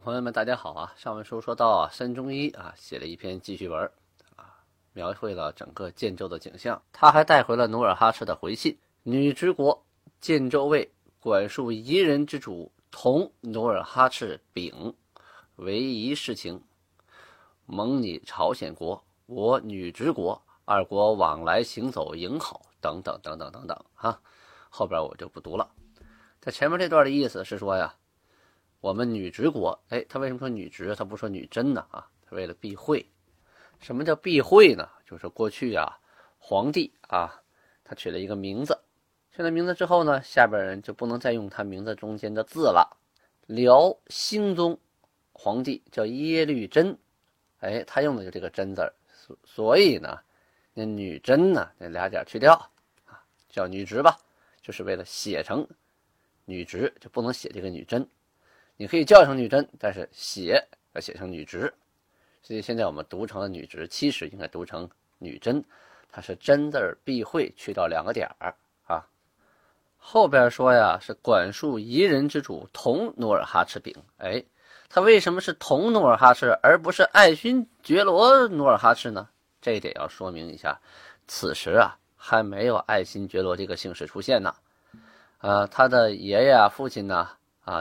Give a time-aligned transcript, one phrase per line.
[0.00, 0.94] 朋友们，大家好啊！
[0.96, 3.90] 上文书说到啊，申中一啊写了一篇记叙文
[4.36, 4.62] 啊，
[4.92, 6.80] 描绘了整个建州的景象。
[6.92, 9.84] 他还带回了努尔哈赤的回信：“女之国，
[10.20, 10.88] 建州卫
[11.18, 14.94] 管束夷人之主，同努尔哈赤丙
[15.56, 16.62] 为夷事情，
[17.66, 24.20] 蒙你朝鲜国，我女之国，二国往来行走迎好，等等等等等等啊。
[24.70, 25.68] 后边我就不读了。
[26.40, 27.92] 在前面这段的意思是说呀。”
[28.80, 30.94] 我们女直国，哎，他为什么说女直？
[30.94, 31.84] 他不说女真呢？
[31.90, 33.04] 啊，他为了避讳。
[33.80, 34.88] 什么叫避讳呢？
[35.04, 35.98] 就是过去啊，
[36.38, 37.42] 皇帝啊，
[37.82, 38.78] 他取了一个名字，
[39.34, 42.96] 取了名字之后呢，下边人就不能再用他名字中间的字了。
[43.46, 44.78] 辽兴宗
[45.32, 46.96] 皇帝叫耶律真，
[47.58, 50.20] 哎，他用的就这个真字所所以呢，
[50.72, 52.54] 那女真呢，那俩点去掉
[53.06, 54.16] 啊，叫女直吧，
[54.62, 55.66] 就是为了写成
[56.44, 58.08] 女直，就不能写这个女真。
[58.78, 61.74] 你可以叫成女真，但是写要写成女直，
[62.42, 65.62] 所以现在我们读成了女直，其实应该读成女真。
[66.10, 68.54] 它是真字避讳去掉两个点儿
[68.86, 69.04] 啊。
[69.96, 74.42] 后边说呀是管束夷人之主同努尔哈赤丙，哎，
[74.88, 79.28] 他为什么是同努尔哈赤而不是爱新觉罗努尔哈赤呢？
[79.60, 80.80] 这一点要说明一下，
[81.26, 84.54] 此时啊还没有爱新觉罗这个姓氏出现呢。
[85.40, 87.28] 呃，他的爷爷啊、父亲呢？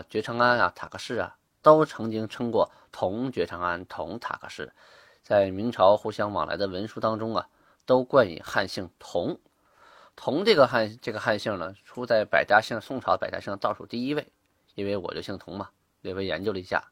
[0.09, 4.73] 觉昌安啊，塔克氏啊，都曾经称过同觉昌安、同塔克氏，
[5.23, 7.47] 在明朝互相往来的文书当中啊，
[7.85, 9.39] 都冠以汉姓同。
[10.15, 14.27] 同这个汉这个汉姓呢，出在百家姓，宋朝百家姓倒数第一位。
[14.75, 15.69] 因为我就姓同嘛，
[16.01, 16.83] 略微研究了一下，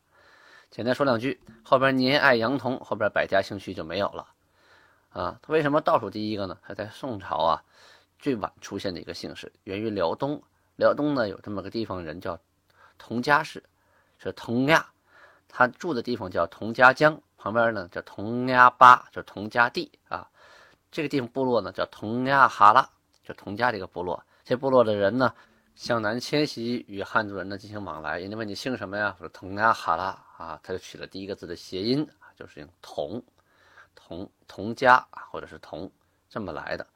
[0.71, 1.41] 简单说两句。
[1.63, 4.27] 后边年爱杨同，后边百家姓序就没有了。
[5.09, 6.57] 啊，他为什么倒数第一个呢？
[6.63, 7.63] 他在宋朝啊，
[8.19, 10.41] 最晚出现的一个姓氏，源于辽东。
[10.77, 12.39] 辽东呢，有这么个地方人叫。
[12.97, 13.63] 佟家氏
[14.17, 14.85] 是佟亚，
[15.47, 20.29] 他住的地方叫佟家江，旁边呢叫佟家巴，叫佟家地啊。
[20.91, 22.89] 这个地方部落呢叫佟家哈拉，
[23.23, 24.23] 就佟家这个部落。
[24.43, 25.33] 这部落的人呢
[25.75, 28.19] 向南迁徙，与汉族人呢进行往来。
[28.19, 29.15] 人家问你姓什么呀？
[29.19, 30.05] 我说佟家哈拉
[30.37, 33.21] 啊，他就取了第一个字的谐音就是用佟，
[33.95, 35.91] 佟佟家，或者是佟
[36.29, 36.87] 这么来的。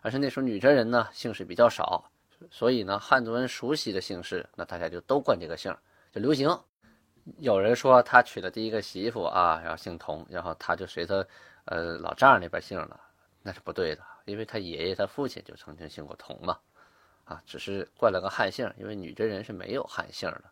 [0.00, 2.04] 而且那时候女真人呢姓氏比较少。
[2.50, 5.74] 所以呢，汉族人熟悉的姓氏，那大家就都冠这个姓，
[6.12, 6.48] 就流行。
[7.38, 11.24] 有人说他娶的第一个媳妇啊，然后姓佟，然后他就随他，
[11.66, 13.00] 呃，老丈人那边姓了，
[13.42, 16.58] 那是不对的，因为他爷爷他父亲就曾经姓过佟嘛，
[17.24, 20.44] 啊，只是冠了个汉姓，因为女真人是没有汉姓的，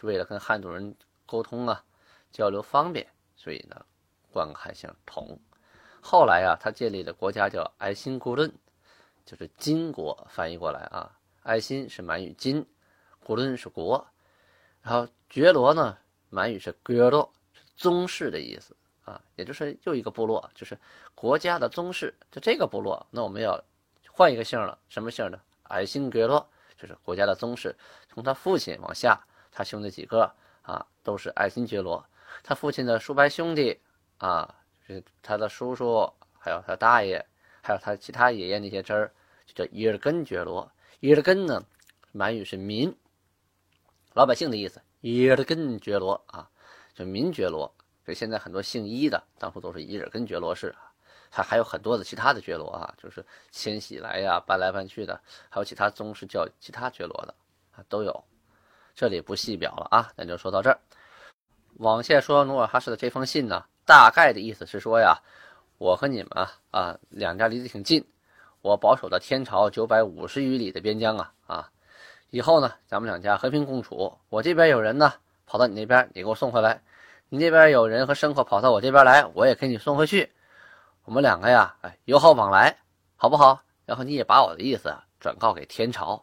[0.00, 0.94] 是为了跟汉族人
[1.26, 1.82] 沟通啊，
[2.30, 3.04] 交流方便，
[3.34, 3.84] 所以呢，
[4.30, 5.36] 冠个汉姓佟。
[6.00, 8.52] 后来啊，他建立的国家叫爱新古伦，
[9.24, 11.10] 就是金国，翻译过来啊。
[11.42, 12.64] 爱新是满语金，
[13.24, 14.06] 古伦是国，
[14.80, 15.98] 然后觉罗呢，
[16.30, 20.78] 满语是格罗，是宗室的意思啊，也就是又一个部落，就是
[21.14, 22.14] 国家的宗室。
[22.30, 23.60] 就这个部落，那我们要
[24.08, 25.40] 换一个姓了，什么姓呢？
[25.64, 27.74] 爱新格罗，就是国家的宗室。
[28.08, 29.20] 从他父亲往下，
[29.50, 30.32] 他兄弟几个
[30.62, 32.04] 啊，都是爱新觉罗。
[32.44, 33.80] 他父亲的叔伯兄弟
[34.18, 34.54] 啊，
[34.86, 36.08] 就是他的叔叔，
[36.38, 37.26] 还有他大爷，
[37.62, 39.12] 还有他其他爷爷那些侄儿，
[39.44, 40.70] 就叫伊尔根觉罗。
[41.02, 41.64] 伊尔根呢，
[42.12, 42.94] 满语是民，
[44.14, 44.80] 老百姓的意思。
[45.00, 46.48] 伊尔根觉罗啊，
[46.94, 47.66] 就民觉罗。
[48.04, 50.92] 所以现在很多姓伊的，当初都是伊尔根觉罗氏啊。
[51.28, 57.34] 还还有很多的其他的觉罗啊，就是迁徙来呀，搬来搬去的，还有其他宗室叫其他觉罗的
[57.72, 58.24] 啊，都有。
[58.94, 60.78] 这里不细表了啊，咱就说到这儿。
[61.78, 65.18] 往下说努尔哈赤的这封信呢，大概的意思是说呀，
[65.78, 68.06] 我和你们啊啊，两家离得挺近。
[68.62, 71.70] 我保守的天朝九百五十余里的边疆啊啊，
[72.30, 74.16] 以后呢，咱们两家和平共处。
[74.28, 75.14] 我这边有人呢，
[75.46, 76.78] 跑到你那边，你给我送回来；
[77.28, 80.30] 你那边有人和牲口跑到我这边来，我也给你送回去。
[81.04, 82.78] 我们两个呀，哎，友好往来，
[83.16, 83.60] 好不好？
[83.84, 86.22] 然后你也把我的意思转告给天朝。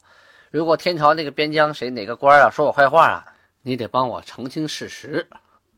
[0.49, 3.25] 如果天朝那个边疆谁哪个官啊说我坏话啊，
[3.61, 5.27] 你得帮我澄清事实，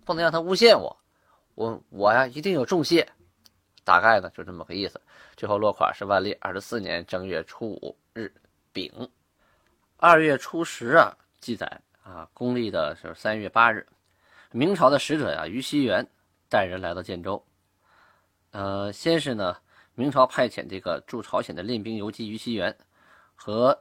[0.06, 0.96] 不能让他诬陷我。
[1.56, 3.10] 我我呀，一定有重谢。
[3.84, 5.00] 大概呢，就这么个意思。
[5.36, 8.32] 最后落款是万历二十四年正月初五日
[8.72, 9.10] 丙，
[9.98, 13.88] 二月初十啊，记载啊，公历的是三月八日，
[14.52, 16.08] 明朝的使者呀，于熙元
[16.50, 17.44] 带人来到建州。
[18.52, 19.58] 呃，先是呢，
[19.96, 22.76] 明朝派遣这个驻朝鲜的练兵游击于熙元
[23.36, 23.78] 和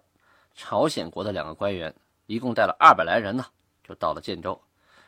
[0.54, 1.94] 朝鲜国的两个官员，
[2.26, 3.44] 一共带了二百来人呢，
[3.82, 4.58] 就到了建州。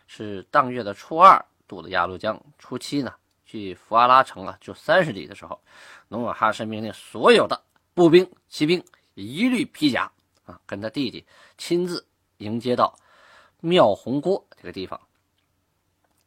[0.07, 3.15] 是当月的初二渡了鸭绿江，初七呢。
[3.53, 5.61] 去福阿拉城啊，就三十里的时候，
[6.09, 7.63] 努尔哈赤命令所有的
[7.93, 8.83] 步兵、骑兵
[9.13, 10.11] 一律披甲
[10.47, 11.23] 啊，跟他弟弟
[11.59, 12.07] 亲自
[12.39, 12.99] 迎接到
[13.61, 14.99] 妙红郭这个地方。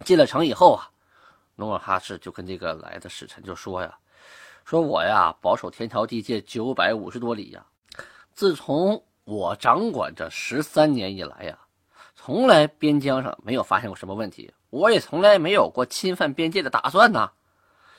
[0.01, 0.87] 进了城以后啊，
[1.55, 3.97] 努尔哈赤就跟这个来的使臣就说呀
[4.63, 7.65] ：“说我呀，保守天朝地界九百五十多里呀，
[8.33, 11.57] 自从我掌管这十三年以来呀，
[12.25, 17.29] 从来边疆上没有发现过什么问题，我也从来没有过侵犯边界的打算呐，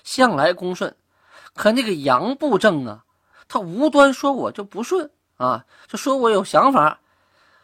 [0.03, 0.93] 向来恭顺。
[1.55, 3.05] 可那个杨布政啊，
[3.47, 6.99] 他无端说我就不顺啊，就说我有想法，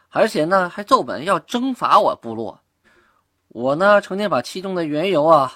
[0.07, 2.61] 而且呢，还奏本要征伐我部落。”
[3.51, 5.51] 我呢，成天把其中的缘由啊，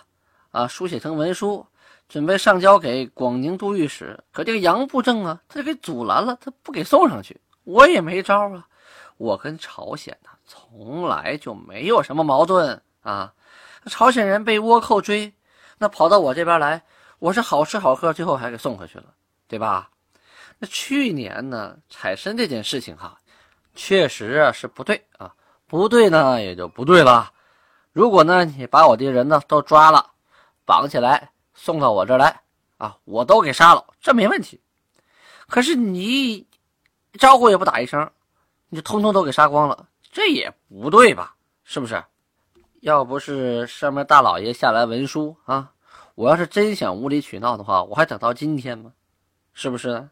[0.51, 1.65] 啊，书写成文书，
[2.09, 4.21] 准备上交给广宁都御史。
[4.33, 7.39] 可这个杨步正啊，他就给阻拦了，他不给送上去。
[7.63, 8.68] 我也没招啊。
[9.15, 13.33] 我跟朝鲜呢，从来就没有什么矛盾啊。
[13.85, 15.31] 朝鲜人被倭寇追，
[15.77, 16.81] 那跑到我这边来，
[17.19, 19.05] 我是好吃好喝，最后还给送回去了，
[19.47, 19.89] 对吧？
[20.59, 23.19] 那去年呢，采参这件事情哈，
[23.75, 25.31] 确实啊是不对啊，
[25.67, 27.31] 不对呢，也就不对了。
[27.94, 30.11] 如果呢，你把我的人呢都抓了，
[30.65, 32.41] 绑起来送到我这儿来
[32.77, 34.59] 啊，我都给杀了，这没问题。
[35.47, 36.45] 可是你
[37.13, 38.11] 招呼也不打一声，
[38.69, 41.35] 你就通通都给杀光了，这也不对吧？
[41.63, 42.03] 是不是？
[42.79, 45.71] 要不是上面大老爷下来文书啊，
[46.15, 48.91] 我要是真想无理取闹的话，我还等到今天吗？
[49.53, 50.09] 是不是？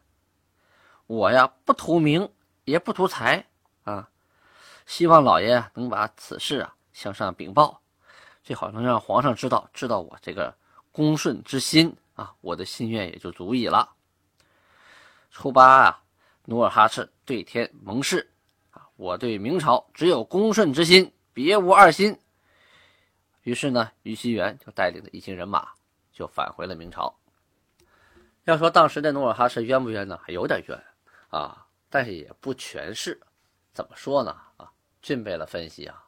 [1.08, 2.30] 我呀，不图名，
[2.66, 3.44] 也不图财
[3.82, 4.08] 啊，
[4.86, 6.72] 希望老爷能把此事啊。
[6.92, 7.80] 向上禀报，
[8.44, 10.54] 最好能让皇上知道，知道我这个
[10.92, 13.90] 恭顺之心啊，我的心愿也就足矣了。
[15.32, 16.00] 初八啊，
[16.44, 18.30] 努尔哈赤对天盟誓，
[18.96, 22.18] 我对明朝只有恭顺之心，别无二心。
[23.42, 25.68] 于是呢，于熙元就带领着一行人马
[26.12, 27.14] 就返回了明朝。
[28.44, 30.18] 要说当时的努尔哈赤冤不冤呢？
[30.22, 30.82] 还有点冤
[31.28, 33.20] 啊，但是也不全是。
[33.74, 34.34] 怎么说呢？
[34.56, 34.72] 啊，
[35.02, 36.02] 俊贝了分析啊。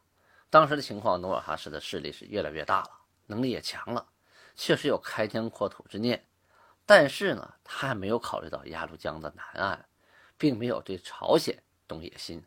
[0.49, 2.91] 当时的情况，努尔哈赤的势力是越来越大了，
[3.27, 4.07] 能力也强了，
[4.55, 6.25] 确实有开疆扩土之念。
[6.87, 9.87] 但是呢，他还没有考虑到鸭绿江的南岸，
[10.39, 12.43] 并没有对朝鲜动野心。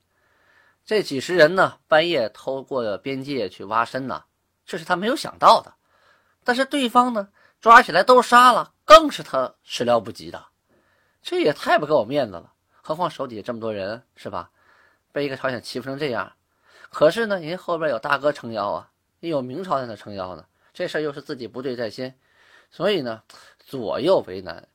[0.91, 4.25] 这几十人呢，半夜偷过边界去挖参呢，
[4.65, 5.73] 这是他没有想到的。
[6.43, 7.29] 但是对方呢，
[7.61, 10.47] 抓起来都杀了，更是他始料不及的。
[11.21, 12.51] 这也太不给我面子了。
[12.81, 14.51] 何况手底下这么多人，是吧？
[15.13, 16.33] 被一个朝鲜欺负成这样。
[16.89, 18.91] 可是呢，人后边有大哥撑腰啊，
[19.21, 20.45] 也有明朝在那撑腰呢。
[20.73, 22.19] 这事儿又是自己不对在先，
[22.69, 23.23] 所以呢，
[23.59, 24.67] 左右为难。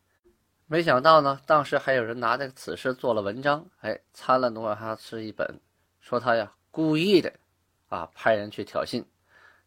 [0.64, 5.60] 没想到呢，当时还有人拿这个此事做了文章，哎，参了努尔哈赤一本，
[6.08, 7.32] 说他呀故意的
[7.88, 9.04] 啊派人去挑衅，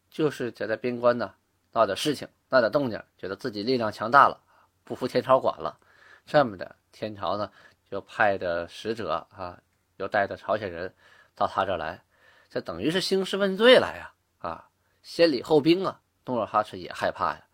[0.08, 1.34] 就是在在边关呢
[1.72, 4.42] 闹点事情，闹点动静，觉得自己力量强大了，
[4.82, 5.78] 不服天朝管了。
[6.24, 7.52] 这么的，天朝呢
[7.90, 9.60] 就派的使者啊，
[9.98, 10.94] 又带着朝鲜人
[11.34, 12.02] 到他这来。
[12.48, 14.14] 这等于是兴师问罪了呀！
[14.38, 14.70] 啊，
[15.02, 16.00] 先礼后兵啊！
[16.24, 17.44] 努尔哈赤也害怕呀，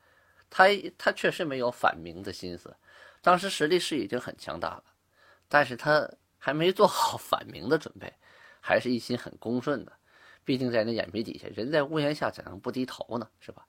[0.48, 0.66] 他
[0.96, 2.76] 他确实没有反明的心思，
[3.20, 4.84] 当时实力是已经很强大了，
[5.48, 8.12] 但是他还没做好反明的准备，
[8.66, 9.92] 还是一心很恭顺的。
[10.44, 13.28] 毕竟在那眼皮底下，人在屋檐下，怎能不低头呢？
[13.38, 13.64] 是吧？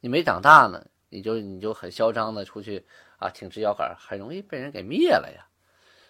[0.00, 2.86] 你没长大呢，你就你就很嚣张的出去
[3.18, 5.46] 啊，挺直腰杆，很容易被人给灭了呀。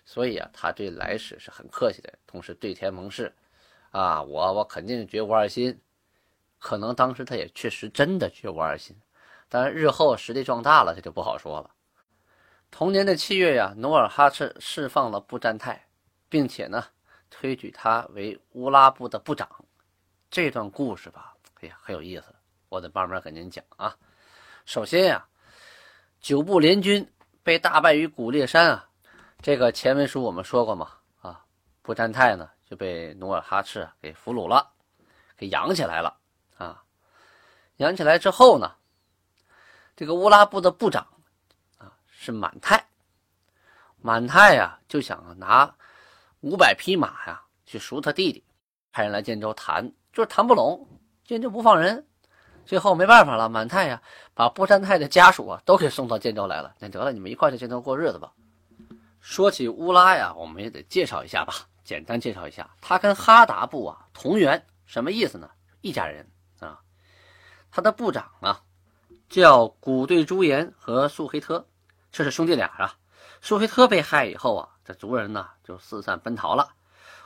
[0.04, 3.32] 所以啊，他对来使是很客气的，同时对天盟誓。
[3.92, 5.80] 啊，我我肯定绝无二心，
[6.58, 8.96] 可能当时他也确实真的绝无二心，
[9.48, 11.70] 但是日后实力壮大了，这就不好说了。
[12.72, 15.86] 同年的七月呀，努尔哈赤释放了布占泰，
[16.28, 16.84] 并且呢，
[17.38, 19.48] 推举他为乌拉部的部长。
[20.30, 22.34] 这段故事吧，哎呀，很有意思，
[22.68, 23.96] 我得慢慢跟您讲啊。
[24.64, 25.26] 首先呀，
[26.20, 27.06] 九部联军
[27.42, 28.88] 被大败于古列山啊，
[29.42, 31.44] 这个前文书我们说过嘛，啊，
[31.82, 32.50] 布占泰呢。
[32.66, 34.72] 就被努尔哈赤给俘虏了，
[35.36, 36.16] 给养起来了
[36.56, 36.82] 啊！
[37.76, 38.74] 养起来之后呢，
[39.94, 41.06] 这个乌拉部的部长
[41.76, 42.82] 啊是满泰，
[43.98, 45.76] 满泰呀就想拿
[46.44, 48.44] 五百匹马呀去赎他弟弟，
[48.92, 50.86] 派人来建州谈，就是谈不拢，
[51.24, 52.06] 建州不放人。
[52.66, 54.02] 最后没办法了，满泰呀
[54.34, 56.74] 把布山泰的家属啊都给送到建州来了。
[56.78, 58.30] 那得了，你们一块去建州过日子吧。
[59.20, 61.54] 说起乌拉呀，我们也得介绍一下吧。
[61.82, 65.48] 简单介绍一下，他跟哈达部啊同源，什么意思呢？
[65.80, 66.78] 一家人啊。
[67.70, 68.60] 他的部长啊
[69.30, 71.66] 叫古对朱颜和素黑特，
[72.12, 72.96] 这是兄弟俩啊。
[73.40, 76.74] 素黑特被害以后啊，这族人呢就四散奔逃了。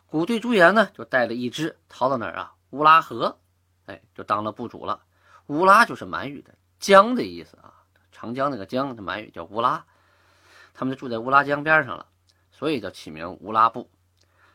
[0.07, 2.55] 古对朱颜呢就带了一支逃到哪儿啊？
[2.71, 3.39] 乌拉河，
[3.87, 5.03] 哎，就当了部主了。
[5.47, 7.75] 乌拉就是满语的江的意思啊，
[8.13, 9.85] 长江那个江，这满语叫乌拉。
[10.73, 12.07] 他们就住在乌拉江边上了，
[12.51, 13.91] 所以叫起名乌拉部。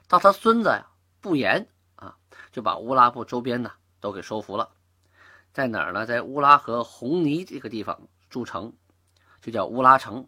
[0.08, 0.88] 到他孙子呀，
[1.20, 2.16] 不言啊，
[2.52, 4.70] 就把乌拉部周边呢都给收服了。
[5.52, 6.06] 在哪儿呢？
[6.06, 8.74] 在乌拉河红泥这个地方筑城，
[9.40, 10.28] 就叫乌拉城，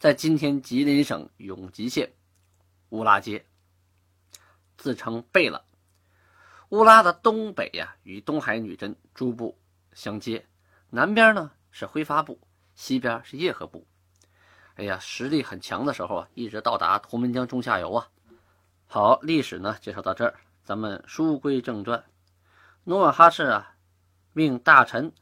[0.00, 2.10] 在今天吉林省永吉县
[2.88, 3.44] 乌拉街，
[4.78, 5.62] 自称贝勒。
[6.70, 9.58] 乌拉的东北呀，与东海女真诸部
[9.92, 10.46] 相接，
[10.88, 12.40] 南边呢是辉发部，
[12.74, 13.86] 西边是叶赫部。
[14.76, 18.08] 哎呀，实力很强的时候啊，一直到达图们江中下游啊。
[18.86, 22.02] 好，历史呢介绍到这儿，咱们书归正传。
[22.84, 23.76] 努尔哈赤啊，
[24.32, 25.12] 命大臣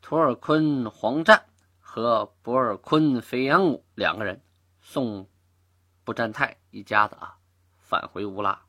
[0.00, 1.44] 图尔坤黄湛
[1.94, 4.42] 和博尔坤肥扬武两个人
[4.80, 5.28] 送
[6.02, 7.38] 布占泰一家子啊
[7.78, 8.60] 返回乌拉。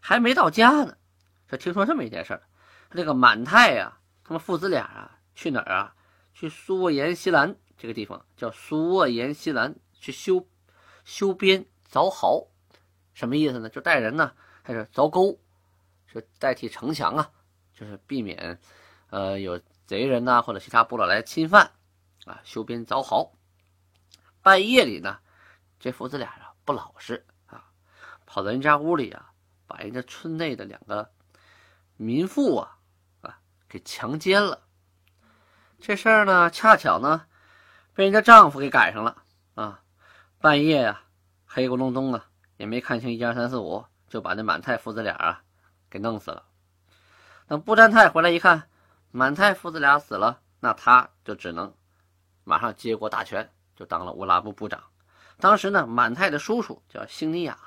[0.00, 0.98] 还没到家呢，
[1.48, 2.42] 就听说这么一件事儿：
[2.90, 5.94] 这个满泰呀，他们父子俩啊去哪儿啊？
[6.34, 7.56] 去苏沃延西兰。
[7.78, 10.46] 这个地方叫苏沃延西兰，去修
[11.06, 12.48] 修边凿壕，
[13.14, 13.70] 什么意思呢？
[13.70, 15.40] 就带人呢，开始凿沟，
[16.12, 17.30] 就代替城墙啊，
[17.72, 18.60] 就是避免
[19.08, 21.70] 呃有贼人呐或者其他部落来侵犯
[22.30, 22.40] 啊。
[22.44, 23.32] 修边凿壕，
[24.42, 25.18] 半夜里呢，
[25.78, 27.64] 这父子俩啊不老实啊，
[28.26, 29.32] 跑到人家屋里啊，
[29.66, 31.10] 把人家村内的两个
[31.96, 32.78] 民妇啊
[33.22, 34.66] 啊给强奸了。
[35.78, 37.26] 这事儿呢，恰巧呢。
[37.92, 39.24] 被人家丈夫给赶上了
[39.56, 39.82] 啊！
[40.38, 41.02] 半夜呀，
[41.44, 42.24] 黑咕隆咚啊，
[42.56, 45.42] 也没看清一二三四五，就把那满泰父子俩啊
[45.90, 46.46] 给弄死了。
[47.46, 48.70] 等布占泰回来一看，
[49.10, 51.74] 满泰父子俩死了，那他就只能
[52.44, 54.82] 马上接过大权，就当了乌拉部部长。
[55.38, 57.58] 当时呢，满泰的叔叔叫兴尼亚，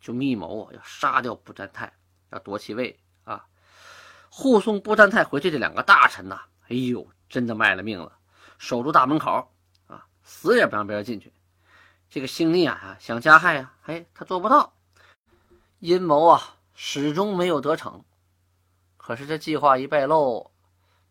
[0.00, 1.92] 就密谋啊要杀掉布占泰，
[2.30, 3.46] 要夺其位啊。
[4.30, 8.18] 护送布占泰回去的两个大臣呐，哎呦，真的卖了命了，
[8.58, 9.50] 守住大门口
[9.86, 10.06] 啊。
[10.22, 11.32] 死也不让别人进去。
[12.10, 14.74] 这个兴利亚啊，想加害啊，哎，他做不到。
[15.78, 18.04] 阴谋啊，始终没有得逞。
[18.96, 20.50] 可是这计划一败露，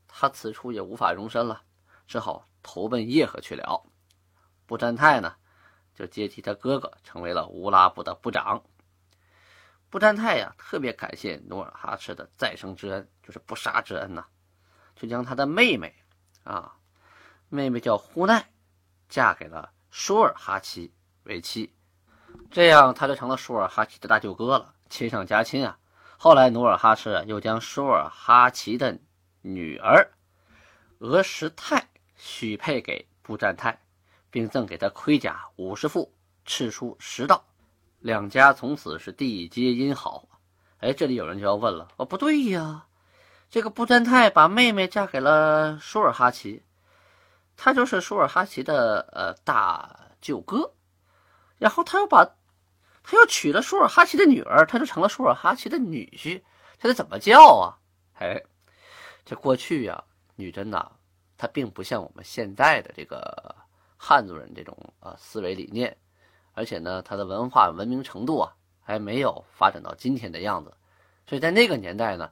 [0.08, 1.64] 他此处也无法容身了，
[2.06, 3.82] 只好投奔叶赫去了。
[4.66, 5.34] 布占泰呢，
[5.96, 8.62] 就接替他哥哥，成为了乌拉部的部长。
[9.90, 14.26] 布占泰呀，特别感谢努尔哈赤的再生之恩，就是不杀之恩呐，
[14.98, 15.96] 就将他的妹妹
[16.44, 16.76] 啊，
[17.48, 18.46] 妹妹叫呼奈。
[19.08, 20.94] 嫁给了舒尔哈齐
[21.24, 21.74] 为妻，
[22.52, 25.80] 这样他就成了舒尔哈齐的大舅哥了，亲上加亲啊。
[26.18, 29.00] 后来努尔哈赤又将舒尔哈齐的
[29.42, 30.12] 女儿
[31.00, 31.87] 额什泰
[32.18, 33.80] 许配给布占泰，
[34.30, 36.12] 并赠给他盔甲五十副、
[36.46, 37.46] 敕书十道，
[38.00, 40.28] 两家从此是缔结姻好。
[40.80, 42.86] 哎，这里有人就要问了，哦，不对呀，
[43.50, 46.64] 这个布占泰把妹妹嫁给了舒尔哈齐。
[47.56, 50.74] 他就是舒尔哈齐的呃大舅哥，
[51.58, 52.24] 然后他又把，
[53.04, 56.44] 他又娶了舒尔哈齐的女儿，他就成了舒尔哈齐的女婿，
[56.78, 57.82] 这得怎么叫啊？
[58.20, 58.44] 哎，
[59.26, 60.04] 这过去呀，
[60.36, 60.92] 女真呐，
[61.38, 63.56] 她并不像我们现在的这个
[63.96, 65.96] 汉族人这种啊思维理念，
[66.54, 70.76] 而且呢，她的文化文明程度啊还没有发展到今天的样子，
[71.26, 72.32] 所以在那个年代呢，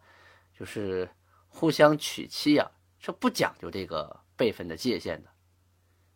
[0.57, 1.09] 就是
[1.47, 2.69] 互相娶妻啊，
[2.99, 4.19] 是不讲究这个。
[4.37, 5.29] 辈分的界限的，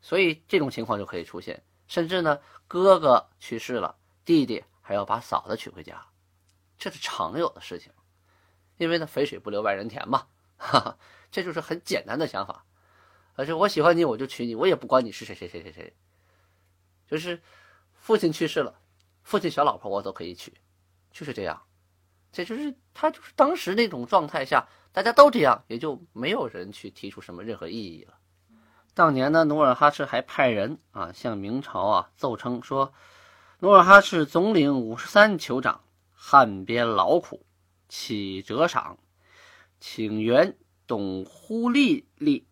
[0.01, 6.05] 所以这种情况就可以出现，甚至呢，哥哥去世了，弟弟还要把嫂子娶回家，
[6.77, 7.93] 这是常有的事情，
[8.75, 10.27] 因为呢，肥水不流外人田嘛，
[10.57, 10.97] 哈哈，
[11.31, 12.65] 这就是很简单的想法，
[13.39, 15.93] 而且我喜欢你，我就娶你，我也不管你是谁谁谁谁谁，
[17.07, 17.41] 就是
[17.93, 18.75] 父亲去世了，
[19.23, 20.53] 父亲小老婆我都可以娶，
[21.09, 21.61] 就是这样，
[22.33, 24.67] 这就是他就是当时那种状态下。
[24.91, 28.15] 大家都这样，也就没有人去提出什么任何异议了。
[28.95, 32.91] 当年呢，努尔哈赤还派人啊向明朝啊奏称说，
[33.59, 35.81] 努尔哈赤总领五十三酋长，
[36.11, 37.45] 汉边劳苦，
[37.87, 38.97] 乞折赏，
[39.79, 42.47] 请援董忽利利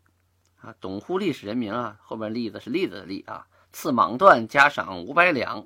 [0.62, 5.66] 啊，董忽利是人名啊，后面利子是栗子的栗啊，赐莽缎加赏五百两，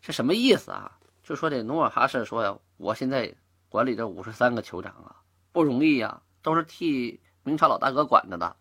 [0.00, 0.98] 这什么意思啊？
[1.22, 3.34] 就说这努尔哈赤说呀，我现在
[3.68, 5.16] 管理这五十三个酋长啊。
[5.50, 8.54] 不容易呀，都是替明朝老大哥管着的，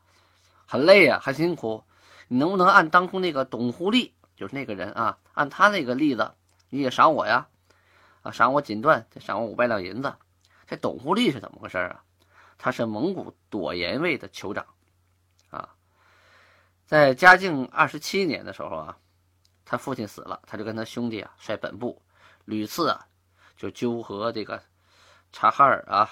[0.65, 1.83] 很累呀，很辛苦。
[2.27, 6.33] 你能不能按当初那个董忽利，就是那个人啊，按他那个例子，
[6.69, 7.47] 你也赏我呀？
[8.23, 10.13] 啊，赏我锦缎，再赏我五百两银子。
[10.65, 12.03] 这董忽利是怎么回事啊？
[12.57, 14.65] 他是蒙古朵颜卫的酋长，
[16.87, 18.97] 在嘉靖二十七年的时候啊，
[19.65, 22.01] 他父亲死了，他就跟他兄弟啊率本部，
[22.45, 23.05] 屡次啊
[23.57, 24.63] 就纠合这个
[25.33, 26.09] 察哈尔啊。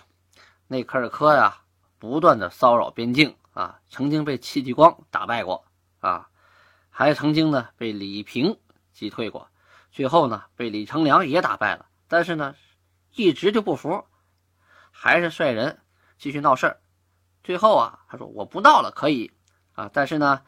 [0.67, 1.61] 内科尔科呀，
[1.97, 5.63] 不断的骚扰边境啊，曾经被戚继光打败过
[6.01, 6.27] 啊，
[6.89, 8.59] 还曾经呢被李平
[8.91, 9.49] 击退过，
[9.91, 11.85] 最后呢被李成梁也打败了。
[12.09, 12.53] 但是呢，
[13.15, 14.05] 一直就不服，
[14.91, 15.79] 还是率人
[16.17, 16.81] 继续闹事儿
[17.45, 19.31] 最后啊，他说我不闹了，可以
[19.71, 20.41] 啊，但是呢，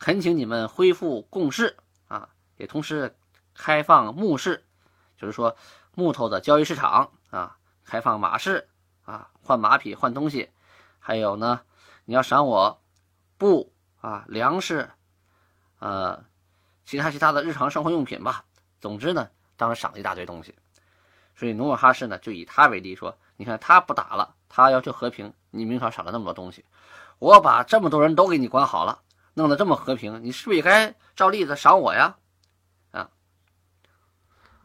[0.00, 1.76] 恳请你们恢复共事
[2.08, 3.14] 啊，也同时
[3.52, 4.64] 开放木市，
[5.18, 5.54] 就是说
[5.94, 8.66] 木头的交易市场啊，开放马市
[9.04, 10.48] 啊，换马匹换东西，
[10.98, 11.60] 还有呢，
[12.06, 12.80] 你要赏我
[13.36, 14.90] 布啊，粮食，
[15.80, 16.24] 呃，
[16.86, 18.46] 其他其他的日常生活用品吧。
[18.80, 19.28] 总之呢，
[19.58, 20.54] 当时赏了一大堆东西。
[21.36, 26.64] 所以努尔哈赤呢，就以他为例说：“你看他不打了，他要求和平，你明朝赏了那么多东西，
[27.18, 29.02] 我把这么多人都给你管好了，
[29.34, 32.16] 弄得这么和平，你是不是也该照例子赏我呀？”
[32.92, 33.10] 啊，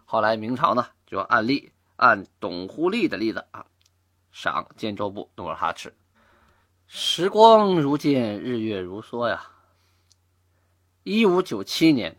[0.06, 3.66] 后来明朝呢，就按例按董忽利的例子啊，
[4.32, 5.96] 赏建州部努尔哈赤。
[6.88, 9.50] 时光如箭，日月如梭呀。
[11.02, 12.16] 一五九七年，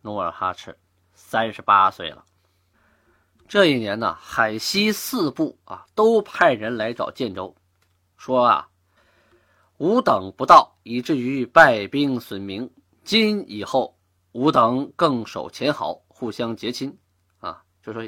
[0.00, 0.78] 努尔哈赤
[1.12, 2.24] 三十八岁了。
[3.46, 7.54] 这一年呢，海西四部啊都派人来找建州，
[8.16, 8.69] 说啊，
[9.80, 12.70] 吾等不到，以至于败兵损名。
[13.02, 13.96] 今以后，
[14.32, 16.94] 吾等更守前好，互相结亲。
[17.38, 18.06] 啊，就说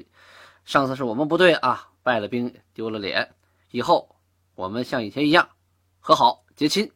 [0.66, 3.34] 上次是我们不对啊，败了兵，丢了脸。
[3.70, 4.14] 以后
[4.54, 5.48] 我们像以前一样
[5.98, 6.92] 和好结亲。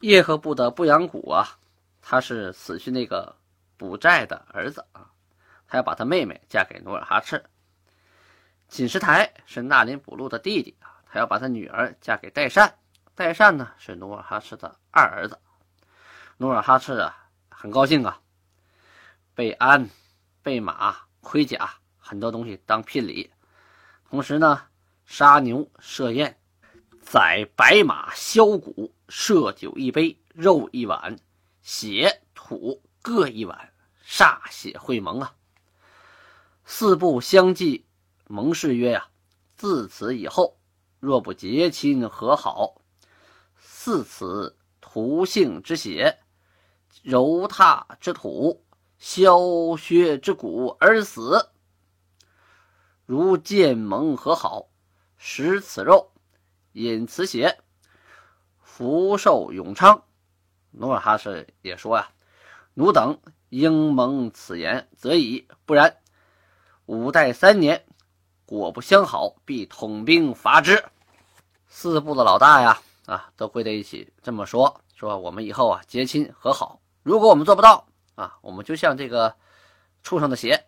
[0.00, 1.58] 叶赫部的不阳谷啊，
[2.00, 3.36] 他是死去那个
[3.76, 5.10] 卜寨的儿子啊。
[5.68, 7.44] 他要把他妹妹嫁给努尔哈赤。
[8.68, 12.74] 锦石台是纳林补路的弟弟啊，他要把他女儿嫁给代善。
[13.20, 15.38] 代善呢是努尔哈赤的二儿子。
[16.38, 18.18] 努尔哈赤啊很高兴啊，
[19.34, 19.90] 备鞍、
[20.42, 23.30] 备马、盔甲很多东西当聘礼，
[24.08, 24.62] 同时呢
[25.04, 26.40] 杀牛设宴，
[27.02, 31.18] 宰白马削骨，设酒一杯，肉一碗，
[31.60, 33.70] 血土各一碗，
[34.02, 35.34] 歃血会盟啊！
[36.64, 37.84] 四部相继
[38.28, 39.08] 盟誓曰：“呀，
[39.56, 40.58] 自此以后，
[41.00, 42.79] 若不结亲和好，
[43.82, 46.18] 似此涂性之血，
[47.02, 48.62] 揉踏之土，
[48.98, 51.48] 削削之骨而死。
[53.06, 54.68] 如见盟和好，
[55.16, 56.12] 食此肉，
[56.72, 57.58] 饮此血，
[58.60, 60.04] 福寿永昌。”
[60.72, 62.10] 努尔哈赤也说：“呀，
[62.74, 65.96] 奴等应蒙此言，则已；不然。”
[66.84, 67.86] 五代三年，
[68.44, 70.84] 果不相好，必统兵伐之。
[71.66, 76.80] 四部的老大呀，啊，都跪在一起这么说：说我们以后啊结亲和好。
[77.02, 79.34] 如果我们做不到啊，我们就像这个
[80.04, 80.64] 畜生的血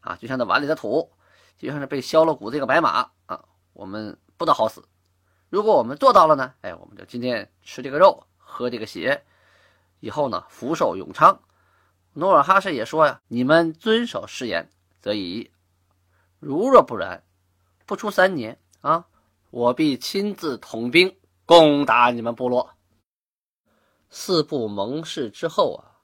[0.00, 1.10] 啊，就像那碗里的土，
[1.56, 4.86] 就像是被削了骨这个白马啊，我们不得好死。
[5.48, 9.24] 如果我们做到了呢，哎，我们就今天吃这个肉，喝这个血，
[10.00, 11.40] 以后呢福寿永昌。
[12.12, 14.68] 努尔哈赤也说呀：你们遵守誓言，
[15.00, 15.50] 则已。
[16.40, 17.24] 如若不然，
[17.86, 19.06] 不出三年啊，
[19.48, 22.74] 我必亲自统兵攻打你们部落。
[24.10, 26.02] 四部盟誓之后啊，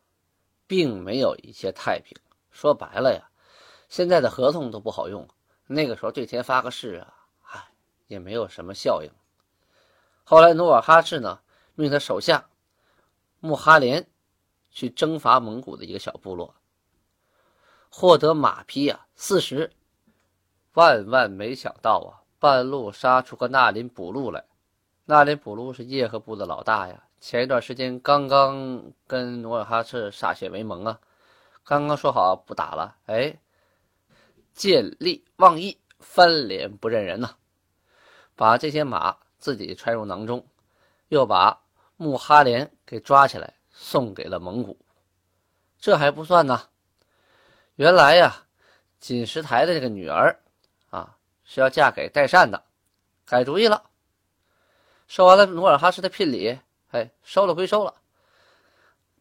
[0.67, 2.17] 并没有一切太平。
[2.51, 3.29] 说白了呀，
[3.89, 5.29] 现在的合同都不好用，
[5.67, 7.73] 那个时候对天发个誓啊，唉，
[8.07, 9.11] 也没有什么效应。
[10.23, 11.41] 后来努尔哈赤呢，
[11.75, 12.49] 命他手下
[13.41, 14.09] 穆哈连
[14.71, 16.55] 去征伐蒙古的一个小部落，
[17.91, 19.73] 获得马匹啊四十。
[20.75, 22.23] 万万没想到啊！
[22.39, 24.45] 半路杀出个纳林补路来。
[25.05, 27.03] 纳林补路是叶赫部的老大呀。
[27.21, 30.99] 前一段时间刚刚跟努尔哈赤歃血为盟啊，
[31.65, 33.37] 刚刚说好不打了，哎，
[34.53, 37.37] 见利忘义，翻脸不认人呐！
[38.35, 40.45] 把这些马自己揣入囊中，
[41.09, 41.63] 又把
[41.97, 44.79] 穆哈连给抓起来送给了蒙古。
[45.79, 46.63] 这还不算呢，
[47.77, 48.45] 原来呀，
[48.99, 50.39] 锦石台的这个女儿
[50.91, 51.17] 啊。
[51.45, 52.65] 是要嫁给代善的，
[53.27, 53.83] 改主意了。
[55.13, 56.59] 收完了努尔哈赤的聘礼，
[56.91, 57.97] 哎，收了归收了，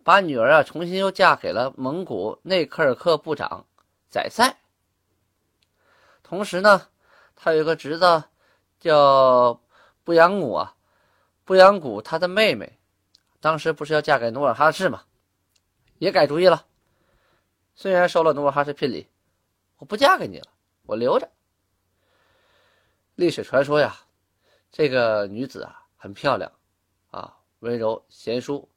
[0.05, 3.65] 把女儿啊重新又嫁给了蒙古内科尔克部长
[4.09, 4.55] 宰塞。
[6.23, 6.87] 同时呢，
[7.35, 8.23] 他有一个侄子
[8.79, 9.59] 叫
[10.05, 10.73] 布阳古啊，
[11.43, 12.79] 布阳古他的妹妹，
[13.41, 15.03] 当时不是要嫁给努尔哈赤吗？
[15.97, 16.65] 也改主意了。
[17.75, 19.09] 虽然收了努尔哈赤聘礼，
[19.75, 20.47] 我不嫁给你了，
[20.83, 21.29] 我留着。
[23.15, 23.93] 历史传说呀，
[24.71, 26.51] 这个女子啊很漂亮，
[27.11, 28.67] 啊温柔贤淑，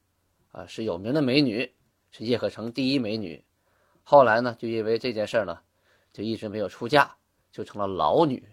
[0.51, 1.73] 啊是有名的美女，
[2.11, 3.43] 是叶赫城第一美女。
[4.03, 5.59] 后来呢，就因为这件事呢，
[6.13, 7.11] 就一直没有出嫁，
[7.51, 8.47] 就成了老女。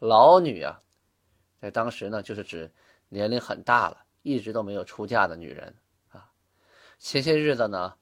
[0.00, 0.82] 老女啊，
[1.58, 2.70] 在当时呢，就是指
[3.08, 5.74] 年龄很大了，一直都没有出嫁的女人
[6.10, 6.30] 啊。
[6.98, 7.94] 前些日子呢，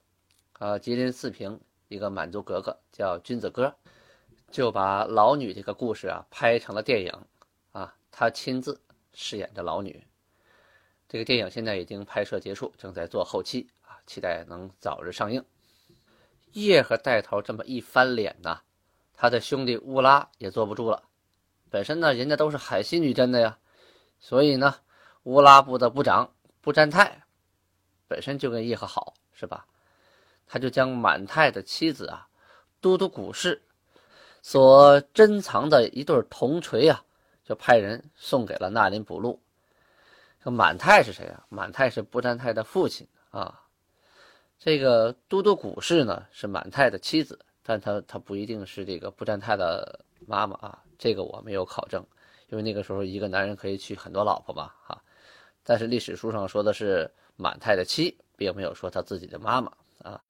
[0.55, 3.73] 啊吉林四平一个满族格格叫君子哥。
[4.51, 7.13] 就把老女这个故事啊拍成了电影，
[7.71, 8.79] 啊，他亲自
[9.13, 10.07] 饰演着老女，
[11.09, 15.45] 这个电影现在已经拍摄结束，正在做后期啊，期待能早日上映。
[16.53, 18.61] 叶赫带头这么一翻脸呐，
[19.15, 21.03] 他的兄弟乌拉也坐不住了。
[21.71, 23.59] 本身呢，人家都是海西女真的呀，
[24.21, 24.75] 所以呢，
[25.23, 27.23] 乌拉部的部长布占泰
[28.07, 29.67] 本身就跟叶赫好，是吧？
[30.47, 32.29] 他就将满泰的妻子啊，
[32.83, 33.63] 都督古氏
[34.43, 37.03] 所珍藏的一对铜锤啊，
[37.45, 39.41] 就派人送给了纳林补路。
[40.45, 41.47] 这满泰是谁啊？
[41.49, 43.61] 满泰是布占泰的父亲啊。
[44.59, 50.83] 这个都督古氏呢，是满泰的妻子，但他他不一定是这个布占泰的妈妈啊。
[50.99, 52.05] 这个我没有考证，
[52.49, 55.03] 因为那个时候一个男人可以娶很多老婆嘛，哈。
[55.65, 60.21] 但是历史书上说的是满泰的妻，并没有说他自己的妈妈啊。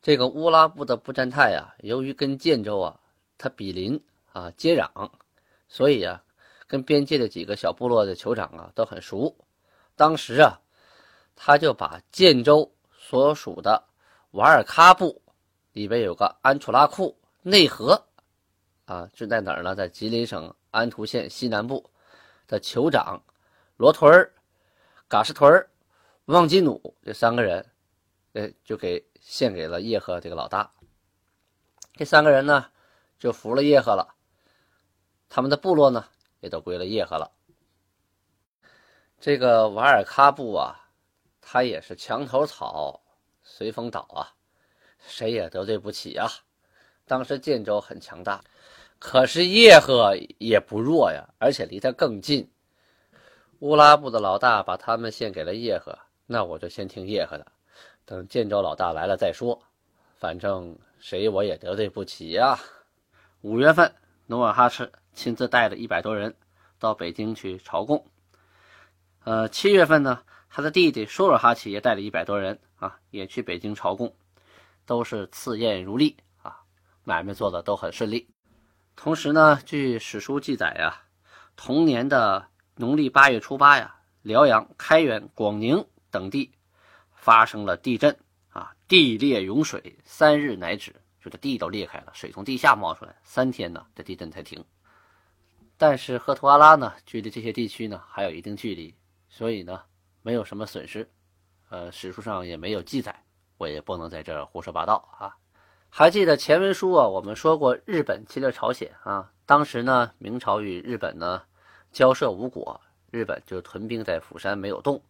[0.00, 3.00] 这个乌拉布的布占泰啊，由于跟建州啊，
[3.36, 4.00] 他比邻
[4.32, 5.10] 啊，接壤，
[5.68, 6.22] 所以啊，
[6.68, 9.36] 跟边界的几个小部落的酋长啊都很熟。
[9.96, 10.60] 当时啊，
[11.34, 13.82] 他就把建州所属的
[14.30, 15.20] 瓦尔喀部
[15.72, 18.04] 里边有个安楚拉库内河。
[18.84, 19.74] 啊，就在哪儿呢？
[19.74, 21.90] 在吉林省安图县西南部
[22.46, 23.22] 的酋长
[23.76, 24.30] 罗屯、
[25.08, 25.68] 嘎什屯儿、
[26.24, 27.66] 旺基努这三个人，
[28.32, 30.70] 呃，就给献给了叶赫这个老大。
[31.92, 32.64] 这三个人呢，
[33.18, 34.14] 就服了叶赫了。
[35.28, 36.06] 他们的部落呢，
[36.40, 37.30] 也都归了叶赫了。
[39.20, 40.88] 这个瓦尔喀部啊，
[41.40, 43.00] 他也是墙头草，
[43.42, 44.32] 随风倒啊，
[44.98, 46.30] 谁也得罪不起啊。
[47.06, 48.42] 当时建州很强大。
[49.00, 52.50] 可是叶赫也不弱呀，而且离他更近。
[53.60, 55.96] 乌拉部的老大把他们献给了叶赫，
[56.26, 57.46] 那我就先听叶赫的，
[58.04, 59.56] 等建州老大来了再说。
[60.16, 62.58] 反正谁我也得罪不起呀。
[63.42, 63.94] 五月份，
[64.30, 66.36] 努尔哈赤亲自带了一百多人
[66.78, 68.06] 到北京去朝贡。
[69.24, 74.14] 呃，七月份呢，他的弟弟舒尔哈齐也带了一百多人啊，也去北京朝贡，
[74.84, 76.58] 都是赐宴如例啊，
[77.04, 78.28] 买卖做的都很顺利。
[78.96, 81.04] 同时呢，据史书记载呀，
[81.56, 86.52] 同年的农历八月初八呀，辽阳、开原、广宁等地
[87.14, 88.14] 发生了地震
[88.50, 90.94] 啊，地裂涌水，三日乃止，
[91.28, 94.64] 这地都裂开了，水从地下冒出来，三天呢，这地震才停。
[95.76, 98.94] 但是赫图阿拉呢，距离这些地区呢还有一定距离，
[99.28, 99.80] 所以呢，
[100.22, 101.08] 没有什么损失，
[101.68, 103.24] 呃，史书上也没有记载，
[103.56, 105.36] 我也不能在这胡说八道啊。
[105.90, 111.42] 还记得前文书啊，我们说过日本侵略朝鲜啊，当时呢，明朝与日本呢
[111.92, 115.02] 交涉无果，日本就屯兵在釜山没有动。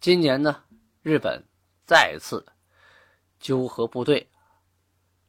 [0.00, 0.64] 今年呢，
[1.02, 1.42] 日本
[1.86, 2.44] 再次
[3.38, 4.28] 纠合部队，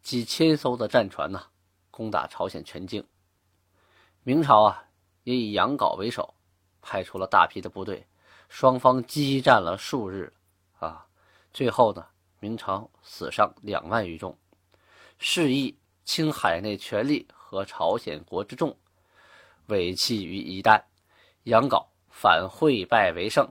[0.04, 1.42] 几千艘的战船呢，
[1.90, 3.04] 攻打朝鲜全境。
[4.24, 4.84] 明朝啊，
[5.24, 6.34] 也以杨镐为首，
[6.82, 8.06] 派出了大批的部队，
[8.50, 10.32] 双方激战了数日
[10.80, 11.06] 啊，
[11.54, 12.06] 最后呢，
[12.40, 14.38] 明朝死伤两万余众。
[15.18, 18.78] 示意倾海内权力和朝鲜国之众，
[19.68, 20.84] 委弃于一旦。
[21.44, 23.50] 杨镐反会败为胜，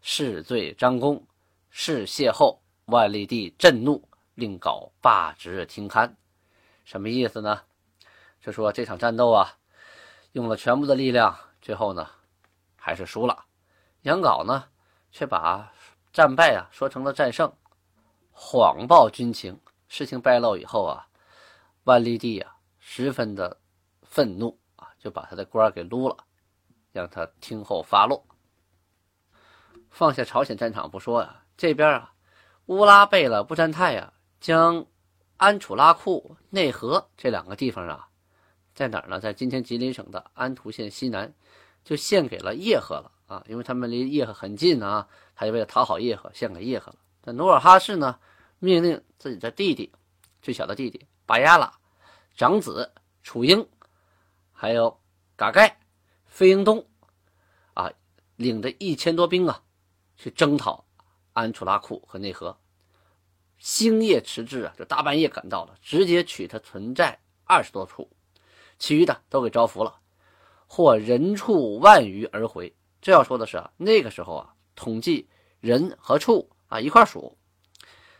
[0.00, 1.26] 示罪张公。
[1.70, 6.16] 事谢后，万历帝震怒，令镐罢职听刊。
[6.84, 7.62] 什么意思呢？
[8.40, 9.56] 就说这场战斗啊，
[10.32, 12.08] 用了全部的力量，最后呢，
[12.76, 13.44] 还是输了。
[14.02, 14.64] 杨镐呢，
[15.10, 15.72] 却把
[16.12, 17.50] 战败啊说成了战胜，
[18.32, 19.58] 谎报军情。
[19.88, 21.06] 事情败露以后啊，
[21.84, 23.60] 万历帝啊十分的
[24.02, 26.16] 愤怒啊，就把他的官给撸了，
[26.92, 28.26] 让他听候发落。
[29.90, 32.12] 放下朝鲜战场不说啊，这边啊，
[32.66, 34.12] 乌拉贝勒不占泰呀，
[34.44, 34.84] 将
[35.38, 38.06] 安楚拉库、内河这两个地方啊，
[38.74, 39.18] 在哪儿呢？
[39.18, 41.32] 在今天吉林省的安图县西南，
[41.82, 46.98] 就献给了叶赫了啊，因为他们离叶赫很近啊，他就为了讨好叶赫，献给叶赫了。
[47.22, 48.18] 那努尔哈赤呢？
[48.58, 49.90] 命令自己的弟弟，
[50.42, 51.72] 最小的弟弟巴亚拉，
[52.36, 53.66] 长子楚英，
[54.52, 55.00] 还有
[55.36, 55.80] 嘎盖、
[56.26, 56.86] 费英东，
[57.72, 57.90] 啊，
[58.36, 59.62] 领着一千多兵啊，
[60.18, 60.84] 去征讨
[61.32, 62.54] 安楚拉库和内河。
[63.64, 68.06] 星夜迟至啊，就大半夜赶到了，直接取他存在二十多处，
[68.78, 69.94] 其余的都给招服了，
[70.66, 72.70] 获人畜万余而回。
[73.00, 75.26] 这要说的是啊，那个时候啊，统计
[75.60, 77.38] 人和畜啊一块数。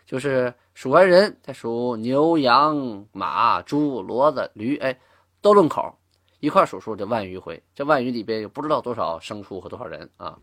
[0.07, 4.99] 就是数完人，再数牛、羊、马、猪、骡子、驴，哎，
[5.43, 5.95] 都论口，
[6.41, 7.63] 一块数数就万余回。
[7.75, 10.39] 这万余里边有不知道多少牲畜和多少人啊。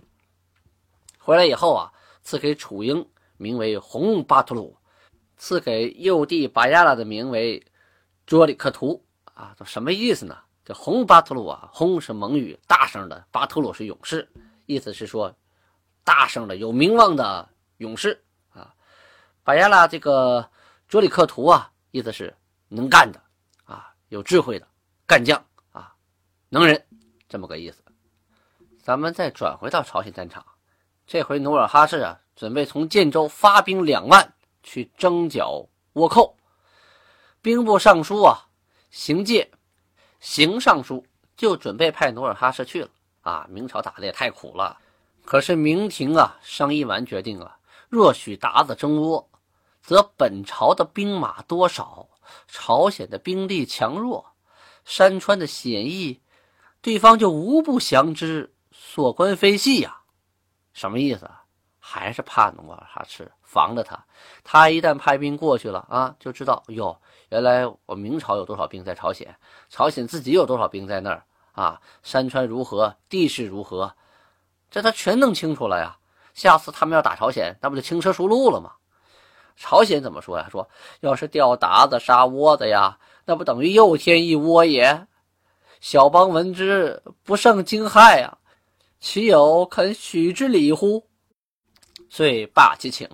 [1.17, 3.03] 回来以后啊，赐给楚英
[3.37, 4.77] 名为红巴图鲁，
[5.41, 7.65] 赐给幼弟巴亚拉的名为
[8.27, 10.37] 卓里克图啊，都什么意思呢？
[10.63, 14.29] 这红巴图鲁啊，红是蒙语，大声的；巴图鲁是勇士，
[14.67, 15.35] 意思是说
[16.03, 18.23] 大声的、有名望的勇士
[18.53, 18.71] 啊。
[19.43, 20.47] 巴亚拉这个
[20.87, 22.31] 卓里克图啊，意思是
[22.67, 23.19] 能干的
[23.63, 24.67] 啊，有智慧的
[25.07, 25.91] 干将啊，
[26.49, 26.85] 能人
[27.27, 27.81] 这么个意思。
[28.83, 30.45] 咱们再转回到朝鲜战场，
[31.07, 34.31] 这回努尔哈赤啊，准备从建州发兵两万
[34.63, 36.35] 去征剿倭寇。
[37.41, 38.47] 兵部尚书啊，
[38.91, 39.49] 邢介，
[40.19, 42.89] 邢尚书就准备派努尔哈赤去了
[43.21, 43.47] 啊。
[43.49, 44.77] 明朝打的也太苦了，
[45.25, 47.57] 可是明廷啊，商议完决定啊，
[47.89, 49.25] 若许鞑子征倭，
[49.81, 52.07] 则本朝的兵马多少，
[52.47, 54.33] 朝鲜的兵力强弱，
[54.85, 56.21] 山川的险易，
[56.81, 58.53] 对方就无不详知。
[58.73, 60.01] 所关非细呀，
[60.73, 61.40] 什么意思啊？
[61.93, 64.01] 还是怕努尔哈赤防着他，
[64.45, 69.35] 他一旦派兵过去了啊，就知道哟，原来我明朝有多少兵在朝鲜，
[69.67, 71.81] 朝鲜自己有多少兵在那儿啊？
[72.01, 73.93] 山川如何，地势如何，
[74.69, 75.97] 这他全弄清楚了呀。
[76.33, 78.71] 下次他们要打朝鲜，那不就轻车熟路了吗？
[79.57, 80.47] 朝鲜怎么说呀？
[80.49, 80.69] 说
[81.01, 85.07] 要是钓鞑子杀窝子呀，那不等于又添一窝也？
[85.81, 88.37] 小邦闻之不胜惊骇呀。
[89.01, 91.10] 岂有肯许之理乎？
[92.11, 93.07] 遂罢其请，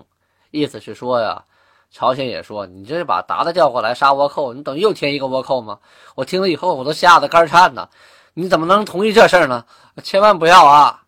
[0.49, 1.43] 意思是说呀，
[1.91, 5.77] 朝鲜也说，你这是把鞑子调过来杀倭寇，你等于又添一个倭寇吗？
[6.15, 7.87] 我听了以后，我都吓得肝颤呢。
[8.33, 9.63] 你怎么能同意这事儿呢？
[10.03, 11.03] 千万不要啊！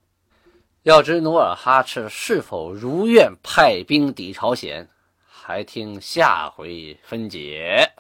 [0.84, 4.88] 要知努尔哈赤是否如愿派兵抵朝鲜，
[5.28, 7.92] 还听下回分解。